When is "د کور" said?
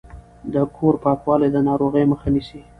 0.53-0.93